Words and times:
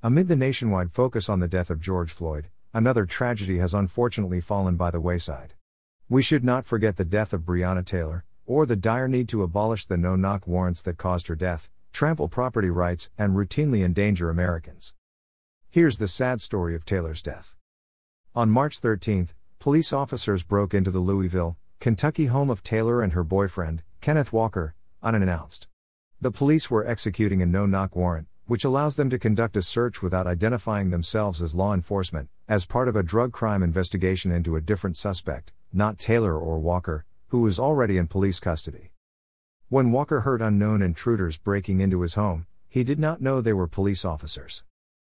Amid 0.00 0.28
the 0.28 0.36
nationwide 0.36 0.92
focus 0.92 1.28
on 1.28 1.40
the 1.40 1.48
death 1.48 1.70
of 1.70 1.80
George 1.80 2.12
Floyd, 2.12 2.50
another 2.72 3.04
tragedy 3.04 3.58
has 3.58 3.74
unfortunately 3.74 4.40
fallen 4.40 4.76
by 4.76 4.92
the 4.92 5.00
wayside. 5.00 5.54
We 6.08 6.22
should 6.22 6.44
not 6.44 6.64
forget 6.64 6.96
the 6.96 7.04
death 7.04 7.32
of 7.32 7.40
Breonna 7.40 7.84
Taylor, 7.84 8.24
or 8.46 8.64
the 8.64 8.76
dire 8.76 9.08
need 9.08 9.28
to 9.30 9.42
abolish 9.42 9.86
the 9.86 9.96
no 9.96 10.14
knock 10.14 10.46
warrants 10.46 10.82
that 10.82 10.98
caused 10.98 11.26
her 11.26 11.34
death, 11.34 11.68
trample 11.92 12.28
property 12.28 12.70
rights, 12.70 13.10
and 13.18 13.34
routinely 13.34 13.84
endanger 13.84 14.30
Americans. 14.30 14.94
Here's 15.68 15.98
the 15.98 16.06
sad 16.06 16.40
story 16.40 16.76
of 16.76 16.84
Taylor's 16.84 17.20
death. 17.20 17.56
On 18.36 18.48
March 18.48 18.78
13, 18.78 19.30
police 19.58 19.92
officers 19.92 20.44
broke 20.44 20.74
into 20.74 20.92
the 20.92 21.00
Louisville, 21.00 21.56
Kentucky 21.80 22.26
home 22.26 22.50
of 22.50 22.62
Taylor 22.62 23.02
and 23.02 23.14
her 23.14 23.24
boyfriend, 23.24 23.82
Kenneth 24.00 24.32
Walker, 24.32 24.76
unannounced. 25.02 25.66
The 26.20 26.30
police 26.30 26.70
were 26.70 26.86
executing 26.86 27.42
a 27.42 27.46
no 27.46 27.66
knock 27.66 27.96
warrant, 27.96 28.27
which 28.48 28.64
allows 28.64 28.96
them 28.96 29.10
to 29.10 29.18
conduct 29.18 29.58
a 29.58 29.62
search 29.62 30.00
without 30.00 30.26
identifying 30.26 30.88
themselves 30.88 31.42
as 31.42 31.54
law 31.54 31.74
enforcement, 31.74 32.30
as 32.48 32.64
part 32.64 32.88
of 32.88 32.96
a 32.96 33.02
drug 33.02 33.30
crime 33.30 33.62
investigation 33.62 34.32
into 34.32 34.56
a 34.56 34.60
different 34.62 34.96
suspect, 34.96 35.52
not 35.70 35.98
Taylor 35.98 36.38
or 36.38 36.58
Walker, 36.58 37.04
who 37.26 37.42
was 37.42 37.58
already 37.58 37.98
in 37.98 38.06
police 38.06 38.40
custody. 38.40 38.90
When 39.68 39.92
Walker 39.92 40.20
heard 40.20 40.40
unknown 40.40 40.80
intruders 40.80 41.36
breaking 41.36 41.80
into 41.80 42.00
his 42.00 42.14
home, 42.14 42.46
he 42.70 42.84
did 42.84 42.98
not 42.98 43.20
know 43.20 43.42
they 43.42 43.52
were 43.52 43.68
police 43.68 44.02
officers. 44.02 44.64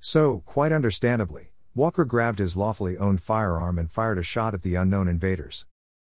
So, 0.00 0.42
quite 0.44 0.72
understandably, 0.72 1.52
Walker 1.72 2.04
grabbed 2.04 2.40
his 2.40 2.56
lawfully 2.56 2.98
owned 2.98 3.20
firearm 3.22 3.78
and 3.78 3.92
fired 3.92 4.18
a 4.18 4.24
shot 4.24 4.54
at 4.54 4.62
the 4.62 4.74
unknown 4.74 5.06
invaders. 5.06 5.66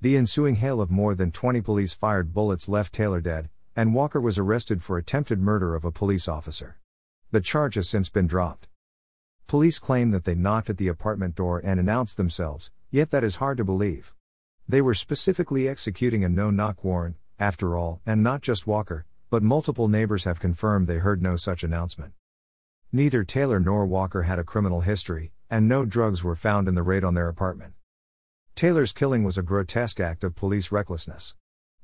The 0.00 0.16
ensuing 0.16 0.56
hail 0.56 0.80
of 0.80 0.90
more 0.90 1.14
than 1.14 1.30
20 1.30 1.60
police 1.60 1.92
fired 1.92 2.32
bullets 2.32 2.70
left 2.70 2.94
Taylor 2.94 3.20
dead, 3.20 3.50
and 3.76 3.94
Walker 3.94 4.20
was 4.20 4.38
arrested 4.38 4.82
for 4.82 4.96
attempted 4.96 5.40
murder 5.40 5.74
of 5.74 5.84
a 5.84 5.92
police 5.92 6.26
officer. 6.26 6.78
The 7.32 7.40
charge 7.40 7.76
has 7.76 7.88
since 7.88 8.10
been 8.10 8.26
dropped. 8.26 8.68
Police 9.46 9.78
claim 9.78 10.10
that 10.10 10.24
they 10.24 10.34
knocked 10.34 10.68
at 10.68 10.76
the 10.76 10.88
apartment 10.88 11.34
door 11.34 11.62
and 11.64 11.80
announced 11.80 12.18
themselves, 12.18 12.70
yet 12.90 13.10
that 13.10 13.24
is 13.24 13.36
hard 13.36 13.56
to 13.56 13.64
believe. 13.64 14.14
They 14.68 14.82
were 14.82 14.92
specifically 14.92 15.66
executing 15.66 16.22
a 16.24 16.28
no 16.28 16.50
knock 16.50 16.84
warrant, 16.84 17.16
after 17.38 17.74
all, 17.74 18.02
and 18.04 18.22
not 18.22 18.42
just 18.42 18.66
Walker, 18.66 19.06
but 19.30 19.42
multiple 19.42 19.88
neighbors 19.88 20.24
have 20.24 20.40
confirmed 20.40 20.86
they 20.86 20.98
heard 20.98 21.22
no 21.22 21.36
such 21.36 21.64
announcement. 21.64 22.12
Neither 22.92 23.24
Taylor 23.24 23.58
nor 23.58 23.86
Walker 23.86 24.24
had 24.24 24.38
a 24.38 24.44
criminal 24.44 24.82
history, 24.82 25.32
and 25.48 25.66
no 25.66 25.86
drugs 25.86 26.22
were 26.22 26.36
found 26.36 26.68
in 26.68 26.74
the 26.74 26.82
raid 26.82 27.02
on 27.02 27.14
their 27.14 27.30
apartment. 27.30 27.72
Taylor's 28.54 28.92
killing 28.92 29.24
was 29.24 29.38
a 29.38 29.42
grotesque 29.42 30.00
act 30.00 30.22
of 30.22 30.36
police 30.36 30.70
recklessness. 30.70 31.34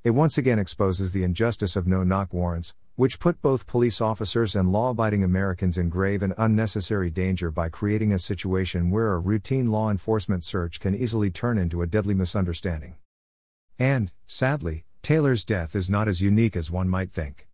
It 0.04 0.10
once 0.10 0.38
again 0.38 0.60
exposes 0.60 1.10
the 1.10 1.24
injustice 1.24 1.74
of 1.74 1.88
no 1.88 2.04
knock 2.04 2.32
warrants, 2.32 2.72
which 2.94 3.18
put 3.18 3.42
both 3.42 3.66
police 3.66 4.00
officers 4.00 4.54
and 4.54 4.70
law 4.70 4.90
abiding 4.90 5.24
Americans 5.24 5.76
in 5.76 5.88
grave 5.88 6.22
and 6.22 6.34
unnecessary 6.38 7.10
danger 7.10 7.50
by 7.50 7.68
creating 7.68 8.12
a 8.12 8.18
situation 8.18 8.90
where 8.90 9.12
a 9.12 9.18
routine 9.18 9.72
law 9.72 9.90
enforcement 9.90 10.44
search 10.44 10.78
can 10.78 10.94
easily 10.94 11.30
turn 11.30 11.58
into 11.58 11.82
a 11.82 11.86
deadly 11.86 12.14
misunderstanding. 12.14 12.94
And, 13.76 14.12
sadly, 14.26 14.84
Taylor's 15.02 15.44
death 15.44 15.74
is 15.74 15.90
not 15.90 16.06
as 16.06 16.20
unique 16.20 16.54
as 16.54 16.70
one 16.70 16.88
might 16.88 17.10
think. 17.10 17.48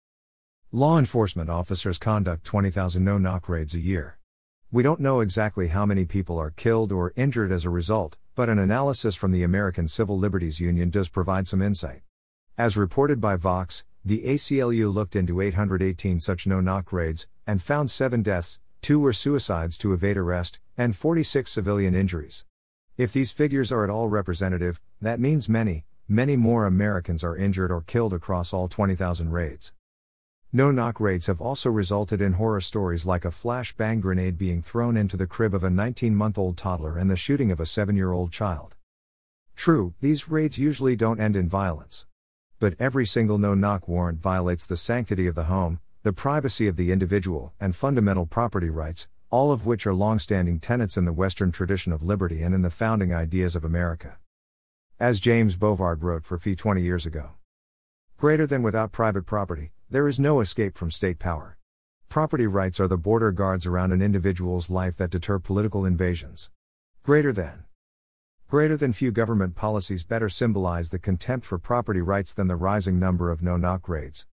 Law 0.70 0.98
enforcement 0.98 1.48
officers 1.48 1.98
conduct 1.98 2.44
20,000 2.44 3.02
no 3.02 3.16
knock 3.16 3.48
raids 3.48 3.74
a 3.74 3.80
year. 3.80 4.18
We 4.70 4.82
don't 4.82 5.00
know 5.00 5.20
exactly 5.20 5.68
how 5.68 5.86
many 5.86 6.04
people 6.04 6.38
are 6.38 6.50
killed 6.50 6.92
or 6.92 7.14
injured 7.16 7.52
as 7.52 7.64
a 7.64 7.70
result, 7.70 8.18
but 8.34 8.50
an 8.50 8.58
analysis 8.58 9.14
from 9.14 9.32
the 9.32 9.44
American 9.44 9.88
Civil 9.88 10.18
Liberties 10.18 10.60
Union 10.60 10.90
does 10.90 11.08
provide 11.08 11.46
some 11.46 11.62
insight. 11.62 12.02
As 12.56 12.76
reported 12.76 13.20
by 13.20 13.34
Vox, 13.34 13.82
the 14.04 14.22
ACLU 14.22 14.94
looked 14.94 15.16
into 15.16 15.40
818 15.40 16.20
such 16.20 16.46
no 16.46 16.60
knock 16.60 16.92
raids, 16.92 17.26
and 17.48 17.60
found 17.60 17.90
7 17.90 18.22
deaths, 18.22 18.60
2 18.82 19.00
were 19.00 19.12
suicides 19.12 19.76
to 19.78 19.92
evade 19.92 20.16
arrest, 20.16 20.60
and 20.78 20.94
46 20.94 21.50
civilian 21.50 21.96
injuries. 21.96 22.44
If 22.96 23.12
these 23.12 23.32
figures 23.32 23.72
are 23.72 23.82
at 23.82 23.90
all 23.90 24.08
representative, 24.08 24.80
that 25.00 25.18
means 25.18 25.48
many, 25.48 25.84
many 26.06 26.36
more 26.36 26.64
Americans 26.64 27.24
are 27.24 27.36
injured 27.36 27.72
or 27.72 27.82
killed 27.82 28.14
across 28.14 28.52
all 28.52 28.68
20,000 28.68 29.32
raids. 29.32 29.72
No 30.52 30.70
knock 30.70 31.00
raids 31.00 31.26
have 31.26 31.40
also 31.40 31.70
resulted 31.70 32.20
in 32.20 32.34
horror 32.34 32.60
stories 32.60 33.04
like 33.04 33.24
a 33.24 33.32
flashbang 33.32 34.00
grenade 34.00 34.38
being 34.38 34.62
thrown 34.62 34.96
into 34.96 35.16
the 35.16 35.26
crib 35.26 35.54
of 35.54 35.64
a 35.64 35.70
19 35.70 36.14
month 36.14 36.38
old 36.38 36.56
toddler 36.56 36.98
and 36.98 37.10
the 37.10 37.16
shooting 37.16 37.50
of 37.50 37.58
a 37.58 37.66
7 37.66 37.96
year 37.96 38.12
old 38.12 38.30
child. 38.30 38.76
True, 39.56 39.94
these 40.00 40.28
raids 40.28 40.56
usually 40.56 40.94
don't 40.94 41.18
end 41.18 41.34
in 41.34 41.48
violence 41.48 42.06
but 42.64 42.74
every 42.80 43.04
single 43.04 43.36
no 43.36 43.52
knock 43.52 43.86
warrant 43.86 44.22
violates 44.22 44.66
the 44.66 44.74
sanctity 44.74 45.26
of 45.26 45.34
the 45.34 45.44
home, 45.44 45.80
the 46.02 46.14
privacy 46.14 46.66
of 46.66 46.76
the 46.76 46.92
individual, 46.92 47.52
and 47.60 47.76
fundamental 47.76 48.24
property 48.24 48.70
rights, 48.70 49.06
all 49.28 49.52
of 49.52 49.66
which 49.66 49.86
are 49.86 49.92
long 49.92 50.18
standing 50.18 50.58
tenets 50.58 50.96
in 50.96 51.04
the 51.04 51.12
Western 51.12 51.52
tradition 51.52 51.92
of 51.92 52.02
liberty 52.02 52.40
and 52.40 52.54
in 52.54 52.62
the 52.62 52.70
founding 52.70 53.12
ideas 53.12 53.54
of 53.54 53.66
America. 53.66 54.16
As 54.98 55.20
James 55.20 55.58
Bovard 55.58 56.02
wrote 56.02 56.24
for 56.24 56.38
FEE 56.38 56.56
20 56.56 56.80
years 56.80 57.04
ago 57.04 57.32
Greater 58.16 58.46
than 58.46 58.62
without 58.62 58.92
private 58.92 59.26
property, 59.26 59.72
there 59.90 60.08
is 60.08 60.18
no 60.18 60.40
escape 60.40 60.78
from 60.78 60.90
state 60.90 61.18
power. 61.18 61.58
Property 62.08 62.46
rights 62.46 62.80
are 62.80 62.88
the 62.88 62.96
border 62.96 63.30
guards 63.30 63.66
around 63.66 63.92
an 63.92 64.00
individual's 64.00 64.70
life 64.70 64.96
that 64.96 65.10
deter 65.10 65.38
political 65.38 65.84
invasions. 65.84 66.48
Greater 67.02 67.30
than. 67.30 67.63
Greater 68.48 68.76
than 68.76 68.92
few 68.92 69.10
government 69.10 69.56
policies 69.56 70.04
better 70.04 70.28
symbolize 70.28 70.90
the 70.90 70.98
contempt 70.98 71.46
for 71.46 71.58
property 71.58 72.02
rights 72.02 72.34
than 72.34 72.46
the 72.46 72.56
rising 72.56 72.98
number 72.98 73.30
of 73.30 73.42
no 73.42 73.56
knock 73.56 73.88
raids. 73.88 74.26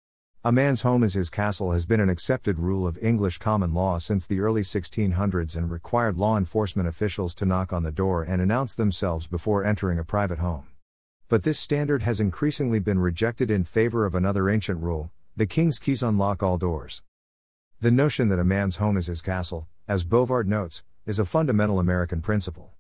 A 0.43 0.51
man's 0.51 0.81
home 0.81 1.05
is 1.05 1.15
his 1.15 1.29
castle 1.29 1.73
has 1.73 1.85
been 1.85 2.01
an 2.01 2.09
accepted 2.09 2.59
rule 2.59 2.87
of 2.87 2.97
English 3.03 3.39
common 3.39 3.75
law 3.75 3.99
since 3.99 4.27
the 4.27 4.41
early 4.41 4.63
1600s 4.63 5.57
and 5.57 5.71
required 5.71 6.17
law 6.17 6.39
enforcement 6.39 6.89
officials 6.89 7.35
to 7.35 7.45
knock 7.45 7.73
on 7.73 7.83
the 7.83 7.93
door 7.93 8.23
and 8.23 8.41
announce 8.41 8.75
themselves 8.75 9.27
before 9.27 9.63
entering 9.63 9.99
a 9.99 10.05
private 10.05 10.39
home. 10.39 10.67
But 11.29 11.43
this 11.43 11.61
standard 11.61 12.03
has 12.03 12.19
increasingly 12.19 12.79
been 12.79 12.99
rejected 12.99 13.51
in 13.51 13.63
favor 13.63 14.07
of 14.07 14.15
another 14.15 14.49
ancient 14.49 14.81
rule 14.81 15.11
the 15.37 15.47
king's 15.47 15.79
keys 15.79 16.03
unlock 16.03 16.43
all 16.43 16.57
doors. 16.59 17.03
The 17.81 17.93
notion 17.93 18.29
that 18.31 18.41
a 18.41 18.45
man's 18.45 18.77
home 18.77 18.97
is 18.97 19.07
his 19.07 19.23
castle, 19.23 19.69
as 19.87 20.05
Bovard 20.05 20.49
notes, 20.49 20.83
is 21.07 21.21
a 21.21 21.25
fundamental 21.25 21.79
American 21.79 22.21
principle. 22.21 22.73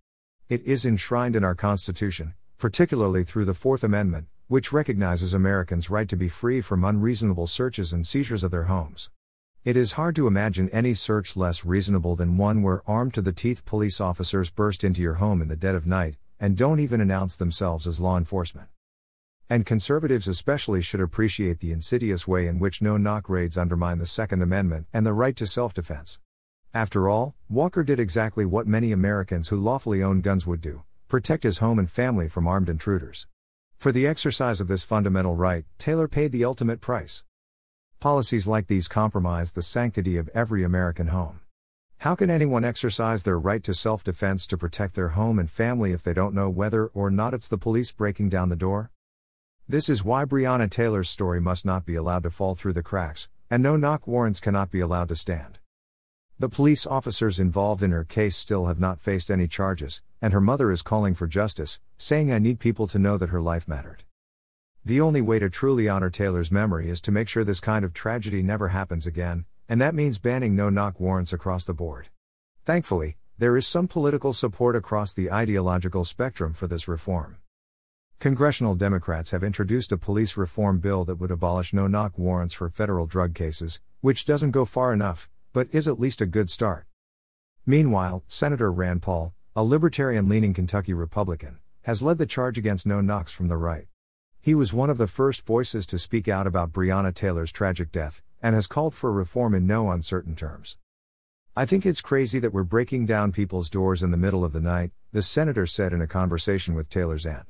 It 0.48 0.62
is 0.64 0.86
enshrined 0.86 1.36
in 1.36 1.44
our 1.44 1.54
Constitution, 1.54 2.32
particularly 2.56 3.22
through 3.22 3.44
the 3.44 3.52
Fourth 3.52 3.84
Amendment, 3.84 4.28
which 4.46 4.72
recognizes 4.72 5.34
Americans' 5.34 5.90
right 5.90 6.08
to 6.08 6.16
be 6.16 6.30
free 6.30 6.62
from 6.62 6.86
unreasonable 6.86 7.46
searches 7.46 7.92
and 7.92 8.06
seizures 8.06 8.42
of 8.42 8.50
their 8.50 8.62
homes. 8.62 9.10
It 9.66 9.76
is 9.76 9.92
hard 9.92 10.16
to 10.16 10.26
imagine 10.26 10.70
any 10.70 10.94
search 10.94 11.36
less 11.36 11.66
reasonable 11.66 12.16
than 12.16 12.38
one 12.38 12.62
where 12.62 12.80
armed 12.88 13.12
to 13.12 13.20
the 13.20 13.30
teeth 13.30 13.66
police 13.66 14.00
officers 14.00 14.50
burst 14.50 14.84
into 14.84 15.02
your 15.02 15.16
home 15.16 15.42
in 15.42 15.48
the 15.48 15.54
dead 15.54 15.74
of 15.74 15.86
night, 15.86 16.16
and 16.40 16.56
don't 16.56 16.80
even 16.80 17.02
announce 17.02 17.36
themselves 17.36 17.86
as 17.86 18.00
law 18.00 18.16
enforcement. 18.16 18.68
And 19.50 19.66
conservatives 19.66 20.28
especially 20.28 20.80
should 20.80 21.02
appreciate 21.02 21.60
the 21.60 21.72
insidious 21.72 22.26
way 22.26 22.46
in 22.46 22.58
which 22.58 22.80
no 22.80 22.96
knock 22.96 23.28
raids 23.28 23.58
undermine 23.58 23.98
the 23.98 24.06
Second 24.06 24.40
Amendment 24.40 24.86
and 24.94 25.04
the 25.04 25.12
right 25.12 25.36
to 25.36 25.46
self 25.46 25.74
defense. 25.74 26.18
After 26.74 27.08
all, 27.08 27.34
Walker 27.48 27.82
did 27.82 27.98
exactly 27.98 28.44
what 28.44 28.66
many 28.66 28.92
Americans 28.92 29.48
who 29.48 29.56
lawfully 29.56 30.02
own 30.02 30.20
guns 30.20 30.46
would 30.46 30.60
do 30.60 30.82
protect 31.08 31.42
his 31.42 31.58
home 31.58 31.78
and 31.78 31.90
family 31.90 32.28
from 32.28 32.46
armed 32.46 32.68
intruders. 32.68 33.26
For 33.78 33.92
the 33.92 34.06
exercise 34.06 34.60
of 34.60 34.68
this 34.68 34.84
fundamental 34.84 35.34
right, 35.34 35.64
Taylor 35.78 36.06
paid 36.06 36.32
the 36.32 36.44
ultimate 36.44 36.82
price. 36.82 37.24
Policies 37.98 38.46
like 38.46 38.66
these 38.66 38.88
compromise 38.88 39.54
the 39.54 39.62
sanctity 39.62 40.18
of 40.18 40.28
every 40.34 40.62
American 40.62 41.06
home. 41.06 41.40
How 41.98 42.14
can 42.14 42.28
anyone 42.28 42.64
exercise 42.64 43.22
their 43.22 43.38
right 43.38 43.64
to 43.64 43.72
self 43.72 44.04
defense 44.04 44.46
to 44.48 44.58
protect 44.58 44.94
their 44.94 45.08
home 45.10 45.38
and 45.38 45.50
family 45.50 45.92
if 45.92 46.02
they 46.02 46.12
don't 46.12 46.34
know 46.34 46.50
whether 46.50 46.88
or 46.88 47.10
not 47.10 47.32
it's 47.32 47.48
the 47.48 47.56
police 47.56 47.90
breaking 47.90 48.28
down 48.28 48.50
the 48.50 48.56
door? 48.56 48.90
This 49.66 49.88
is 49.88 50.04
why 50.04 50.26
Breonna 50.26 50.68
Taylor's 50.68 51.08
story 51.08 51.40
must 51.40 51.64
not 51.64 51.86
be 51.86 51.94
allowed 51.94 52.24
to 52.24 52.30
fall 52.30 52.54
through 52.54 52.74
the 52.74 52.82
cracks, 52.82 53.30
and 53.50 53.62
no 53.62 53.76
knock 53.76 54.06
warrants 54.06 54.40
cannot 54.40 54.70
be 54.70 54.80
allowed 54.80 55.08
to 55.08 55.16
stand. 55.16 55.58
The 56.40 56.48
police 56.48 56.86
officers 56.86 57.40
involved 57.40 57.82
in 57.82 57.90
her 57.90 58.04
case 58.04 58.36
still 58.36 58.66
have 58.66 58.78
not 58.78 59.00
faced 59.00 59.28
any 59.28 59.48
charges, 59.48 60.02
and 60.22 60.32
her 60.32 60.40
mother 60.40 60.70
is 60.70 60.82
calling 60.82 61.16
for 61.16 61.26
justice, 61.26 61.80
saying 61.96 62.32
I 62.32 62.38
need 62.38 62.60
people 62.60 62.86
to 62.88 62.98
know 63.00 63.18
that 63.18 63.30
her 63.30 63.40
life 63.40 63.66
mattered. 63.66 64.04
The 64.84 65.00
only 65.00 65.20
way 65.20 65.40
to 65.40 65.50
truly 65.50 65.88
honor 65.88 66.10
Taylor's 66.10 66.52
memory 66.52 66.90
is 66.90 67.00
to 67.00 67.10
make 67.10 67.26
sure 67.26 67.42
this 67.42 67.58
kind 67.58 67.84
of 67.84 67.92
tragedy 67.92 68.40
never 68.40 68.68
happens 68.68 69.04
again, 69.04 69.46
and 69.68 69.80
that 69.80 69.96
means 69.96 70.18
banning 70.18 70.54
no 70.54 70.70
knock 70.70 71.00
warrants 71.00 71.32
across 71.32 71.64
the 71.64 71.74
board. 71.74 72.08
Thankfully, 72.64 73.16
there 73.36 73.56
is 73.56 73.66
some 73.66 73.88
political 73.88 74.32
support 74.32 74.76
across 74.76 75.12
the 75.12 75.32
ideological 75.32 76.04
spectrum 76.04 76.54
for 76.54 76.68
this 76.68 76.86
reform. 76.86 77.38
Congressional 78.20 78.76
Democrats 78.76 79.32
have 79.32 79.42
introduced 79.42 79.90
a 79.90 79.98
police 79.98 80.36
reform 80.36 80.78
bill 80.78 81.04
that 81.04 81.16
would 81.16 81.32
abolish 81.32 81.72
no 81.72 81.88
knock 81.88 82.16
warrants 82.16 82.54
for 82.54 82.68
federal 82.68 83.06
drug 83.06 83.34
cases, 83.34 83.80
which 84.02 84.24
doesn't 84.24 84.52
go 84.52 84.64
far 84.64 84.92
enough, 84.92 85.28
but 85.58 85.66
is 85.72 85.88
at 85.88 85.98
least 85.98 86.20
a 86.20 86.26
good 86.26 86.48
start. 86.48 86.86
Meanwhile, 87.66 88.22
Senator 88.28 88.70
Rand 88.70 89.02
Paul, 89.02 89.34
a 89.56 89.64
libertarian 89.64 90.28
leaning 90.28 90.54
Kentucky 90.54 90.94
Republican, 90.94 91.58
has 91.82 92.00
led 92.00 92.18
the 92.18 92.26
charge 92.26 92.58
against 92.58 92.86
no 92.86 93.00
knocks 93.00 93.32
from 93.32 93.48
the 93.48 93.56
right. 93.56 93.88
He 94.40 94.54
was 94.54 94.72
one 94.72 94.88
of 94.88 94.98
the 94.98 95.08
first 95.08 95.44
voices 95.44 95.84
to 95.86 95.98
speak 95.98 96.28
out 96.28 96.46
about 96.46 96.70
Breonna 96.70 97.12
Taylor's 97.12 97.50
tragic 97.50 97.90
death, 97.90 98.22
and 98.40 98.54
has 98.54 98.68
called 98.68 98.94
for 98.94 99.10
reform 99.10 99.52
in 99.52 99.66
no 99.66 99.90
uncertain 99.90 100.36
terms. 100.36 100.76
I 101.56 101.66
think 101.66 101.84
it's 101.84 102.00
crazy 102.00 102.38
that 102.38 102.52
we're 102.52 102.62
breaking 102.62 103.06
down 103.06 103.32
people's 103.32 103.68
doors 103.68 104.00
in 104.00 104.12
the 104.12 104.16
middle 104.16 104.44
of 104.44 104.52
the 104.52 104.60
night, 104.60 104.92
the 105.12 105.22
senator 105.22 105.66
said 105.66 105.92
in 105.92 106.00
a 106.00 106.06
conversation 106.06 106.76
with 106.76 106.88
Taylor's 106.88 107.26
aunt. 107.26 107.48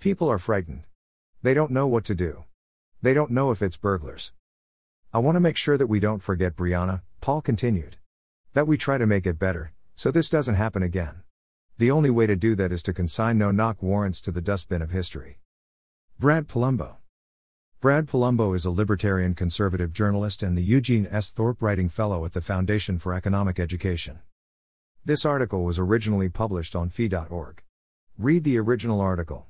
People 0.00 0.28
are 0.28 0.40
frightened. 0.40 0.82
They 1.40 1.54
don't 1.54 1.70
know 1.70 1.86
what 1.86 2.04
to 2.06 2.16
do. 2.16 2.46
They 3.00 3.14
don't 3.14 3.30
know 3.30 3.52
if 3.52 3.62
it's 3.62 3.76
burglars. 3.76 4.32
I 5.12 5.18
want 5.18 5.36
to 5.36 5.40
make 5.40 5.56
sure 5.56 5.78
that 5.78 5.86
we 5.86 6.00
don't 6.00 6.24
forget 6.24 6.56
Breonna, 6.56 7.02
Paul 7.24 7.40
continued. 7.40 7.96
That 8.52 8.66
we 8.66 8.76
try 8.76 8.98
to 8.98 9.06
make 9.06 9.26
it 9.26 9.38
better, 9.38 9.72
so 9.96 10.10
this 10.10 10.28
doesn't 10.28 10.56
happen 10.56 10.82
again. 10.82 11.22
The 11.78 11.90
only 11.90 12.10
way 12.10 12.26
to 12.26 12.36
do 12.36 12.54
that 12.56 12.70
is 12.70 12.82
to 12.82 12.92
consign 12.92 13.38
no 13.38 13.50
knock 13.50 13.82
warrants 13.82 14.20
to 14.20 14.30
the 14.30 14.42
dustbin 14.42 14.82
of 14.82 14.90
history. 14.90 15.38
Brad 16.18 16.48
Polumbo. 16.48 16.98
Brad 17.80 18.06
Polumbo 18.08 18.54
is 18.54 18.66
a 18.66 18.70
libertarian 18.70 19.34
conservative 19.34 19.94
journalist 19.94 20.42
and 20.42 20.54
the 20.54 20.62
Eugene 20.62 21.08
S. 21.10 21.32
Thorpe 21.32 21.62
Writing 21.62 21.88
Fellow 21.88 22.26
at 22.26 22.34
the 22.34 22.42
Foundation 22.42 22.98
for 22.98 23.14
Economic 23.14 23.58
Education. 23.58 24.18
This 25.02 25.24
article 25.24 25.64
was 25.64 25.78
originally 25.78 26.28
published 26.28 26.76
on 26.76 26.90
fee.org. 26.90 27.62
Read 28.18 28.44
the 28.44 28.58
original 28.58 29.00
article. 29.00 29.46